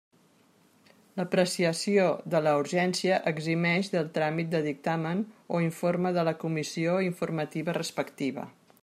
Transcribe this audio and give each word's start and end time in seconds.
L'apreciació 1.19 2.05
de 2.35 2.41
la 2.45 2.53
urgència 2.61 3.19
eximeix 3.33 3.93
del 3.97 4.09
tràmit 4.17 4.51
de 4.57 4.63
dictamen 4.71 5.23
o 5.59 5.63
informe 5.69 6.17
de 6.17 6.25
la 6.31 6.37
comissió 6.47 7.01
informativa 7.13 7.81
respectiva. 7.83 8.53